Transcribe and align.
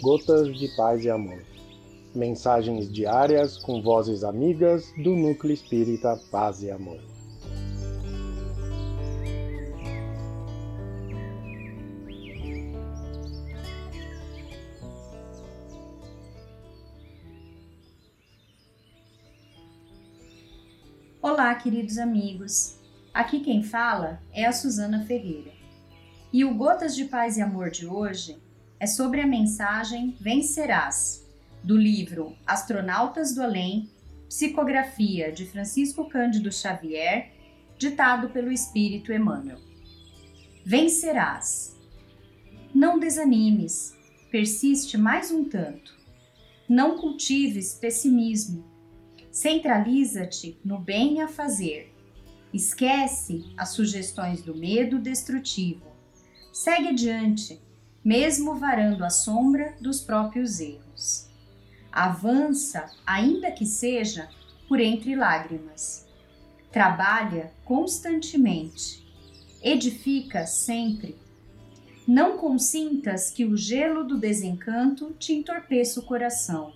Gotas 0.00 0.58
de 0.58 0.66
Paz 0.68 1.04
e 1.04 1.10
Amor. 1.10 1.44
Mensagens 2.14 2.90
diárias 2.90 3.58
com 3.58 3.82
vozes 3.82 4.24
amigas 4.24 4.90
do 4.96 5.14
Núcleo 5.14 5.52
Espírita 5.52 6.18
Paz 6.30 6.62
e 6.62 6.70
Amor. 6.70 6.98
Olá, 21.20 21.54
queridos 21.56 21.98
amigos. 21.98 22.78
Aqui 23.12 23.40
quem 23.40 23.62
fala 23.62 24.22
é 24.32 24.46
a 24.46 24.52
Suzana 24.52 25.04
Ferreira. 25.04 25.52
E 26.32 26.42
o 26.42 26.54
Gotas 26.54 26.96
de 26.96 27.04
Paz 27.04 27.36
e 27.36 27.42
Amor 27.42 27.68
de 27.68 27.86
hoje 27.86 28.40
é 28.80 28.86
sobre 28.86 29.20
a 29.20 29.26
mensagem 29.26 30.16
Vencerás, 30.18 31.28
do 31.62 31.76
livro 31.76 32.34
Astronautas 32.46 33.34
do 33.34 33.42
Além, 33.42 33.90
psicografia 34.26 35.30
de 35.30 35.44
Francisco 35.44 36.08
Cândido 36.08 36.50
Xavier, 36.50 37.30
ditado 37.76 38.30
pelo 38.30 38.50
Espírito 38.50 39.12
Emmanuel. 39.12 39.58
Vencerás. 40.64 41.76
Não 42.74 42.98
desanimes, 42.98 43.94
persiste 44.30 44.96
mais 44.96 45.30
um 45.30 45.44
tanto. 45.44 45.94
Não 46.66 46.96
cultives 46.98 47.74
pessimismo. 47.74 48.64
Centraliza-te 49.30 50.58
no 50.64 50.78
bem 50.78 51.20
a 51.20 51.28
fazer. 51.28 51.92
Esquece 52.52 53.52
as 53.58 53.70
sugestões 53.70 54.40
do 54.42 54.56
medo 54.56 54.98
destrutivo. 54.98 55.84
Segue 56.52 56.88
adiante 56.88 57.60
mesmo 58.04 58.54
varando 58.54 59.04
a 59.04 59.10
sombra 59.10 59.74
dos 59.80 60.00
próprios 60.00 60.60
erros. 60.60 61.28
Avança, 61.92 62.86
ainda 63.06 63.50
que 63.50 63.66
seja 63.66 64.28
por 64.68 64.80
entre 64.80 65.14
lágrimas. 65.16 66.06
Trabalha 66.70 67.52
constantemente. 67.64 69.04
Edifica 69.62 70.46
sempre. 70.46 71.18
Não 72.06 72.38
consintas 72.38 73.30
que 73.30 73.44
o 73.44 73.56
gelo 73.56 74.04
do 74.04 74.18
desencanto 74.18 75.12
te 75.18 75.32
entorpeça 75.32 76.00
o 76.00 76.04
coração. 76.04 76.72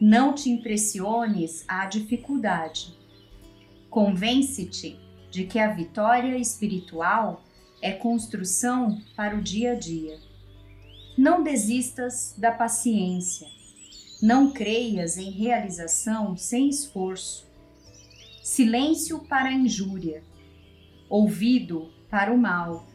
Não 0.00 0.34
te 0.34 0.50
impressiones 0.50 1.64
à 1.66 1.86
dificuldade. 1.86 2.94
Convence-te 3.88 5.00
de 5.30 5.44
que 5.44 5.58
a 5.58 5.72
vitória 5.72 6.36
espiritual 6.36 7.42
é 7.84 7.92
construção 7.92 8.98
para 9.14 9.36
o 9.36 9.42
dia 9.42 9.72
a 9.72 9.74
dia. 9.74 10.18
Não 11.18 11.42
desistas 11.42 12.34
da 12.38 12.50
paciência. 12.50 13.46
Não 14.22 14.52
creias 14.52 15.18
em 15.18 15.30
realização 15.30 16.34
sem 16.34 16.70
esforço. 16.70 17.46
Silêncio 18.42 19.18
para 19.26 19.50
a 19.50 19.52
injúria. 19.52 20.24
Ouvido 21.10 21.92
para 22.08 22.32
o 22.32 22.38
mal. 22.38 22.86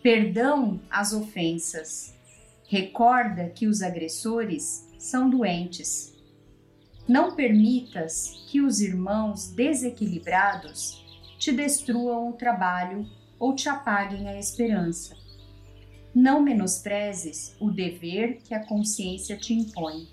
Perdão 0.00 0.80
às 0.88 1.12
ofensas. 1.12 2.14
Recorda 2.68 3.48
que 3.48 3.66
os 3.66 3.82
agressores 3.82 4.88
são 4.96 5.28
doentes. 5.28 6.14
Não 7.08 7.34
permitas 7.34 8.44
que 8.48 8.60
os 8.60 8.80
irmãos 8.80 9.48
desequilibrados 9.48 11.04
te 11.36 11.50
destruam 11.50 12.30
o 12.30 12.34
trabalho 12.34 13.04
ou 13.38 13.54
te 13.54 13.68
apaguem 13.68 14.28
a 14.28 14.38
esperança. 14.38 15.16
Não 16.14 16.40
menosprezes 16.40 17.54
o 17.60 17.70
dever 17.70 18.40
que 18.42 18.54
a 18.54 18.64
consciência 18.64 19.36
te 19.36 19.52
impõe. 19.52 20.08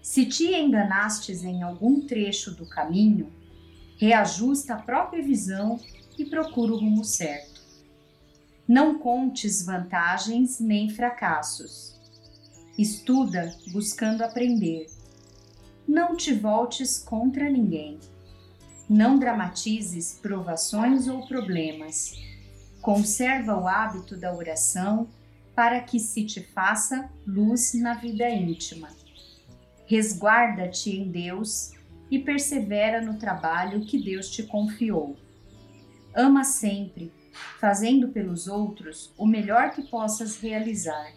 Se 0.00 0.26
te 0.26 0.54
enganastes 0.54 1.44
em 1.44 1.62
algum 1.62 2.00
trecho 2.06 2.52
do 2.52 2.66
caminho, 2.66 3.30
reajusta 3.98 4.74
a 4.74 4.82
própria 4.82 5.22
visão 5.22 5.78
e 6.18 6.24
procura 6.24 6.72
o 6.72 6.78
rumo 6.78 7.04
certo. 7.04 7.60
Não 8.66 8.98
contes 8.98 9.64
vantagens 9.64 10.58
nem 10.58 10.88
fracassos. 10.88 12.00
Estuda 12.78 13.54
buscando 13.70 14.22
aprender. 14.22 14.86
Não 15.86 16.16
te 16.16 16.32
voltes 16.32 16.98
contra 16.98 17.50
ninguém 17.50 17.98
não 18.92 19.18
dramatizes 19.18 20.18
provações 20.20 21.08
ou 21.08 21.26
problemas. 21.26 22.14
Conserva 22.82 23.56
o 23.56 23.66
hábito 23.66 24.18
da 24.18 24.34
oração 24.34 25.08
para 25.54 25.80
que 25.80 25.98
se 25.98 26.26
te 26.26 26.42
faça 26.42 27.10
luz 27.26 27.72
na 27.72 27.94
vida 27.94 28.28
íntima. 28.28 28.90
Resguarda-te 29.86 30.90
em 30.90 31.10
Deus 31.10 31.72
e 32.10 32.18
persevera 32.18 33.00
no 33.00 33.18
trabalho 33.18 33.80
que 33.80 33.98
Deus 33.98 34.28
te 34.28 34.42
confiou. 34.42 35.16
Ama 36.14 36.44
sempre, 36.44 37.10
fazendo 37.58 38.08
pelos 38.08 38.46
outros 38.46 39.10
o 39.16 39.26
melhor 39.26 39.70
que 39.70 39.82
possas 39.82 40.38
realizar. 40.38 41.12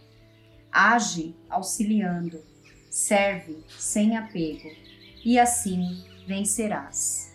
Age 0.71 1.35
auxiliando, 1.49 2.41
serve 2.89 3.57
sem 3.77 4.15
apego, 4.15 4.69
e 5.25 5.37
assim 5.37 6.05
vencerás. 6.25 7.34